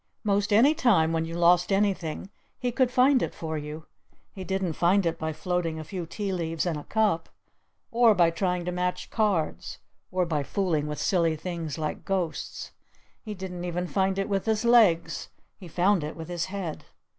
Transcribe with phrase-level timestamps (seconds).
[0.23, 3.85] Most any time when you lost anything he could find it for you.
[4.33, 7.29] He didn't find it by floating a few tea leaves in a cup.
[7.91, 9.77] Or by trying to match cards.
[10.11, 12.71] Or by fooling with silly things like ghosts.
[13.21, 15.29] He didn't even find it with his legs.
[15.55, 16.85] He found it with his head.